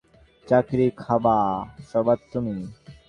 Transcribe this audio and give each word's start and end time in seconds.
চাকরী 0.47 0.87
খাবা 1.01 1.37
সবার 1.89 2.19
তুমি? 2.31 2.55